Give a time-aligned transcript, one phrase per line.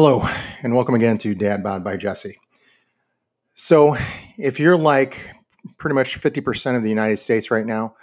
[0.00, 0.24] Hello,
[0.62, 2.38] and welcome again to Dad Bod by Jesse.
[3.56, 3.96] So,
[4.36, 5.34] if you're like
[5.76, 7.96] pretty much 50% of the United States right now,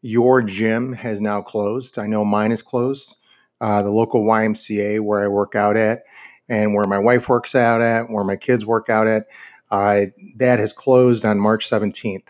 [0.00, 1.98] your gym has now closed.
[1.98, 3.16] I know mine is closed.
[3.60, 6.04] Uh, the local YMCA where I work out at,
[6.48, 9.26] and where my wife works out at, where my kids work out at,
[9.72, 10.02] uh,
[10.36, 12.28] that has closed on March 17th.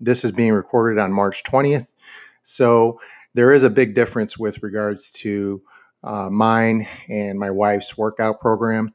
[0.00, 1.86] This is being recorded on March 20th.
[2.42, 3.00] So,
[3.34, 5.62] there is a big difference with regards to
[6.04, 8.92] uh, mine and my wife's workout program.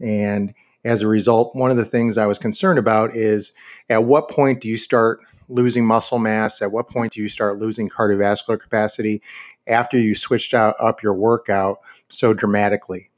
[0.00, 0.54] And
[0.84, 3.52] as a result, one of the things I was concerned about is
[3.88, 6.62] at what point do you start losing muscle mass?
[6.62, 9.20] At what point do you start losing cardiovascular capacity
[9.66, 13.10] after you switched out up your workout so dramatically?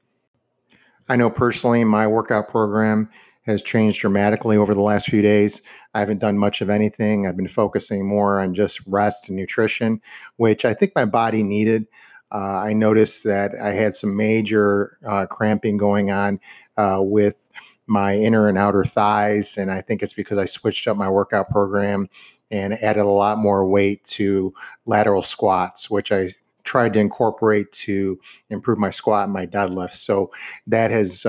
[1.08, 3.10] I know personally my workout program
[3.42, 5.62] has changed dramatically over the last few days.
[5.94, 7.26] I haven't done much of anything.
[7.26, 10.00] I've been focusing more on just rest and nutrition,
[10.36, 11.86] which I think my body needed.
[12.32, 16.40] Uh, I noticed that I had some major uh, cramping going on
[16.78, 17.50] uh, with
[17.86, 19.58] my inner and outer thighs.
[19.58, 22.08] And I think it's because I switched up my workout program
[22.50, 24.54] and added a lot more weight to
[24.86, 26.30] lateral squats, which I
[26.64, 29.94] tried to incorporate to improve my squat and my deadlift.
[29.94, 30.30] So
[30.66, 31.26] that has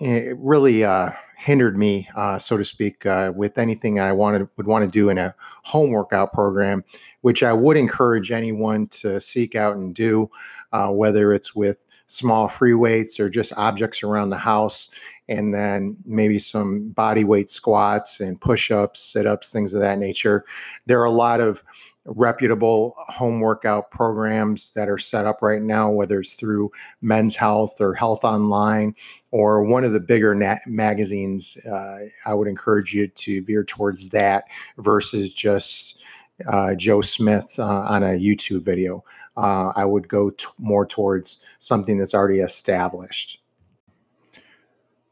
[0.00, 4.66] uh, really uh, hindered me, uh, so to speak, uh, with anything I wanted would
[4.66, 6.84] want to do in a home workout program
[7.22, 10.30] which I would encourage anyone to seek out and do,
[10.72, 14.90] uh, whether it's with small free weights or just objects around the house,
[15.28, 19.98] and then maybe some body weight squats and push ups, sit ups, things of that
[19.98, 20.44] nature.
[20.86, 21.62] There are a lot of
[22.08, 26.70] reputable home workout programs that are set up right now, whether it's through
[27.02, 28.94] Men's Health or Health Online
[29.30, 30.34] or one of the bigger
[30.66, 31.58] magazines.
[31.66, 34.44] Uh, I would encourage you to veer towards that
[34.78, 35.98] versus just
[36.46, 39.04] uh, Joe Smith uh, on a YouTube video.
[39.36, 43.40] Uh, I would go t- more towards something that's already established.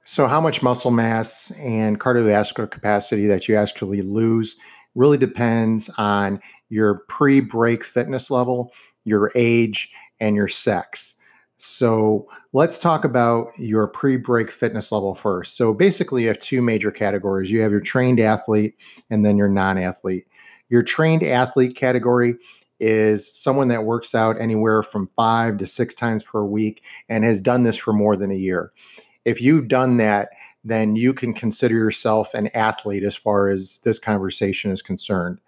[0.09, 4.56] So, how much muscle mass and cardiovascular capacity that you actually lose
[4.94, 8.72] really depends on your pre break fitness level,
[9.03, 9.91] your age,
[10.21, 11.17] and your sex.
[11.59, 15.56] So, let's talk about your pre break fitness level first.
[15.56, 18.77] So, basically, you have two major categories you have your trained athlete
[19.11, 20.28] and then your non athlete.
[20.69, 22.37] Your trained athlete category
[22.78, 27.41] is someone that works out anywhere from five to six times per week and has
[27.41, 28.71] done this for more than a year.
[29.26, 30.31] If you've done that,
[30.64, 35.38] then you can consider yourself an athlete as far as this conversation is concerned.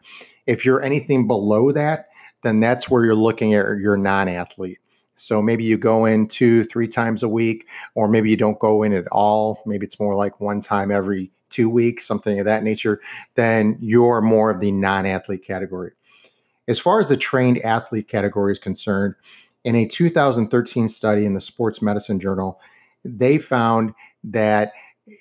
[0.47, 2.09] If you're anything below that,
[2.43, 4.79] then that's where you're looking at your non athlete.
[5.15, 8.83] So maybe you go in two, three times a week, or maybe you don't go
[8.83, 9.63] in at all.
[9.65, 13.01] Maybe it's more like one time every two weeks, something of that nature,
[13.35, 15.93] then you're more of the non athlete category.
[16.67, 19.15] As far as the trained athlete category is concerned,
[19.65, 22.61] in a 2013 study in the Sports Medicine Journal,
[23.09, 24.73] they found that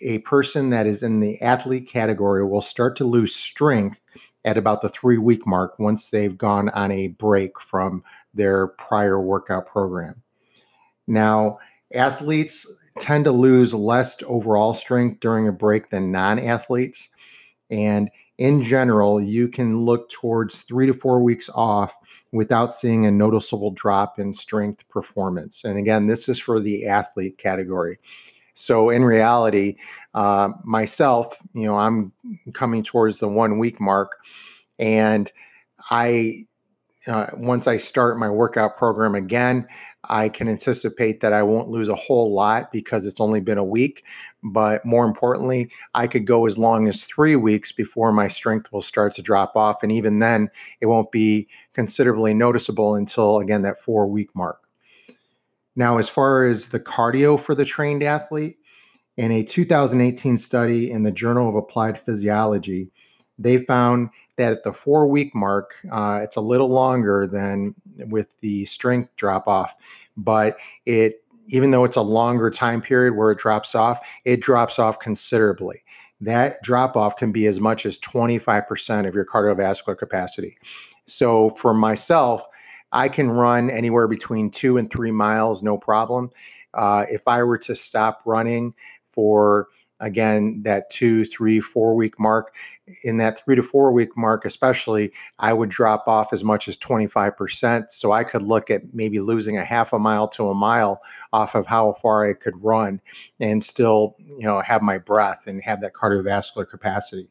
[0.02, 4.02] a person that is in the athlete category will start to lose strength
[4.46, 8.04] at about the three week mark once they've gone on a break from
[8.34, 10.22] their prior workout program.
[11.08, 11.60] Now,
[11.94, 12.66] athletes
[13.00, 17.10] tend to lose less overall strength during a break than non athletes.
[17.70, 21.96] And in general, you can look towards three to four weeks off
[22.32, 25.64] without seeing a noticeable drop in strength performance.
[25.64, 27.98] And again, this is for the athlete category.
[28.54, 29.78] So in reality,
[30.14, 32.12] uh, myself, you know, I'm
[32.54, 34.18] coming towards the one week mark,
[34.80, 35.32] and
[35.92, 36.48] I
[37.08, 39.68] uh, once I start my workout program again,
[40.10, 43.64] I can anticipate that I won't lose a whole lot because it's only been a
[43.64, 44.04] week.
[44.44, 48.82] But more importantly, I could go as long as three weeks before my strength will
[48.82, 49.84] start to drop off.
[49.84, 50.50] And even then,
[50.82, 54.62] it won't be considerably noticeable until, again, that four week mark.
[55.76, 58.58] Now, as far as the cardio for the trained athlete,
[59.18, 62.92] in a 2018 study in the Journal of Applied Physiology,
[63.40, 67.76] they found that at the four week mark, uh, it's a little longer than
[68.08, 69.76] with the strength drop off,
[70.16, 74.80] but it even though it's a longer time period where it drops off, it drops
[74.80, 75.82] off considerably.
[76.20, 80.58] That drop off can be as much as 25% of your cardiovascular capacity.
[81.06, 82.46] So for myself,
[82.92, 86.32] I can run anywhere between two and three miles, no problem.
[86.74, 88.74] Uh, if I were to stop running
[89.06, 89.68] for
[90.00, 92.54] again that two three four week mark
[93.04, 96.78] in that three to four week mark especially i would drop off as much as
[96.78, 101.02] 25% so i could look at maybe losing a half a mile to a mile
[101.34, 103.02] off of how far i could run
[103.40, 107.28] and still you know have my breath and have that cardiovascular capacity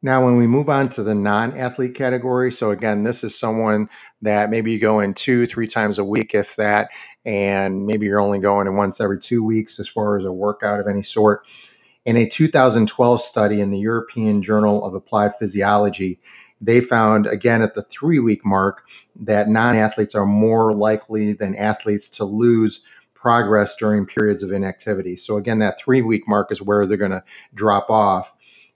[0.00, 3.88] Now, when we move on to the non athlete category, so again, this is someone
[4.22, 6.90] that maybe you go in two, three times a week, if that,
[7.24, 10.78] and maybe you're only going in once every two weeks as far as a workout
[10.78, 11.44] of any sort.
[12.04, 16.20] In a 2012 study in the European Journal of Applied Physiology,
[16.60, 18.82] they found, again, at the three week mark,
[19.16, 22.82] that non athletes are more likely than athletes to lose
[23.14, 25.16] progress during periods of inactivity.
[25.16, 27.24] So, again, that three week mark is where they're going to
[27.54, 28.32] drop off.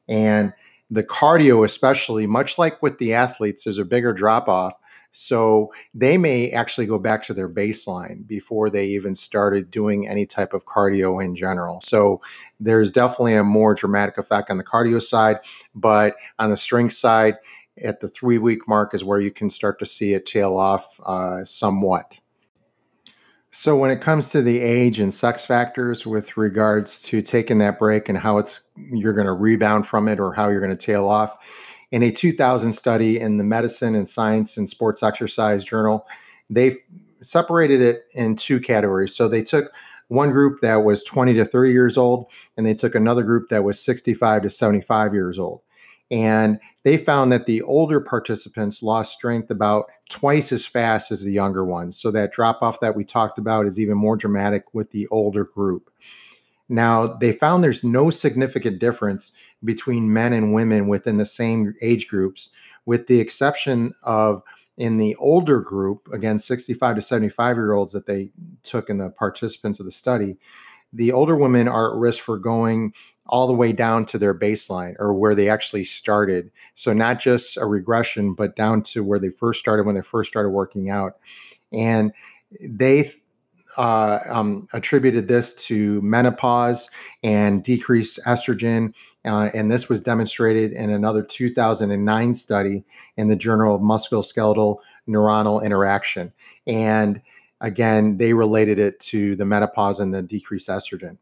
[0.08, 0.52] And
[0.90, 4.74] the cardio, especially, much like with the athletes, there's a bigger drop off.
[5.12, 10.26] So they may actually go back to their baseline before they even started doing any
[10.26, 11.80] type of cardio in general.
[11.82, 12.20] So
[12.58, 15.38] there's definitely a more dramatic effect on the cardio side,
[15.74, 17.36] but on the strength side,
[17.82, 20.98] at the three week mark is where you can start to see it tail off
[21.04, 22.18] uh, somewhat.
[23.50, 27.78] So when it comes to the age and sex factors with regards to taking that
[27.78, 30.86] break and how it's you're going to rebound from it or how you're going to
[30.86, 31.36] tail off,
[31.92, 36.06] in a 2000 study in the Medicine and Science and Sports Exercise Journal,
[36.50, 36.78] they
[37.22, 39.14] separated it in two categories.
[39.14, 39.70] So they took
[40.08, 43.64] one group that was 20 to 30 years old, and they took another group that
[43.64, 45.60] was 65 to 75 years old.
[46.10, 51.32] And they found that the older participants lost strength about twice as fast as the
[51.32, 51.98] younger ones.
[51.98, 55.44] So that drop off that we talked about is even more dramatic with the older
[55.44, 55.90] group.
[56.72, 59.32] Now, they found there's no significant difference
[59.62, 62.48] between men and women within the same age groups,
[62.86, 64.42] with the exception of
[64.78, 68.30] in the older group, again, 65 to 75 year olds that they
[68.62, 70.38] took in the participants of the study,
[70.94, 72.94] the older women are at risk for going
[73.26, 76.50] all the way down to their baseline or where they actually started.
[76.74, 80.30] So not just a regression, but down to where they first started when they first
[80.30, 81.18] started working out.
[81.70, 82.14] And
[82.62, 83.12] they
[83.76, 86.90] uh, um, attributed this to menopause
[87.22, 88.92] and decreased estrogen.
[89.24, 92.84] Uh, and this was demonstrated in another 2009 study
[93.16, 94.78] in the Journal of Musculoskeletal
[95.08, 96.32] Neuronal Interaction.
[96.66, 97.20] And
[97.60, 101.18] again, they related it to the menopause and the decreased estrogen.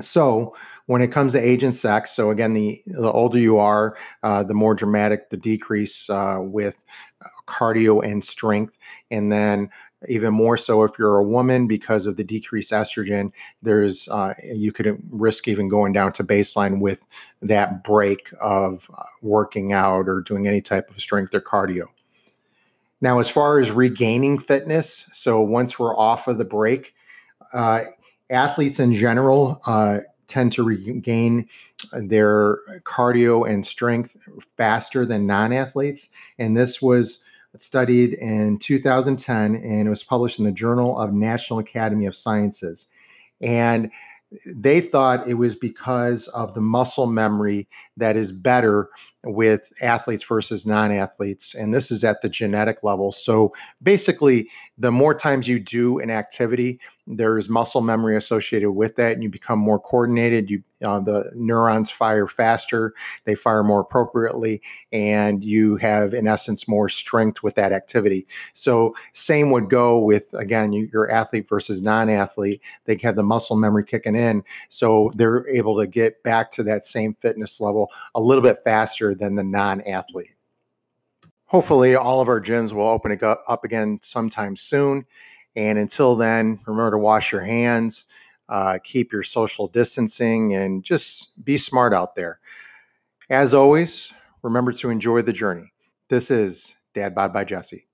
[0.00, 0.56] So
[0.86, 4.42] when it comes to age and sex, so again, the, the older you are, uh,
[4.42, 6.82] the more dramatic the decrease uh, with
[7.46, 8.76] cardio and strength.
[9.10, 9.70] And then
[10.08, 14.72] even more so if you're a woman because of the decreased estrogen, there's uh, you
[14.72, 17.06] could risk even going down to baseline with
[17.42, 21.86] that break of uh, working out or doing any type of strength or cardio.
[23.00, 26.94] Now, as far as regaining fitness, so once we're off of the break,
[27.52, 27.84] uh,
[28.30, 31.48] athletes in general uh, tend to regain
[31.92, 34.16] their cardio and strength
[34.56, 36.08] faster than non-athletes
[36.38, 37.22] and this was
[37.58, 42.88] studied in 2010 and it was published in the journal of national academy of sciences.
[43.40, 43.90] And
[44.46, 48.90] they thought it was because of the muscle memory that is better
[49.22, 51.54] with athletes versus non-athletes.
[51.54, 53.12] And this is at the genetic level.
[53.12, 53.52] So
[53.82, 59.22] basically the more times you do an activity there's muscle memory associated with that and
[59.22, 64.62] you become more coordinated you uh, the neurons fire faster they fire more appropriately
[64.92, 68.26] and you have in essence more strength with that activity.
[68.52, 72.60] So same would go with again you, your athlete versus non-athlete.
[72.84, 76.84] They have the muscle memory kicking in so they're able to get back to that
[76.84, 80.34] same fitness level a little bit faster than the non-athlete.
[81.46, 85.06] Hopefully all of our gyms will open up again sometime soon
[85.56, 88.06] and until then, remember to wash your hands,
[88.48, 92.38] uh, keep your social distancing, and just be smart out there.
[93.30, 95.72] As always, remember to enjoy the journey.
[96.08, 97.86] This is Dad Bod by Jesse.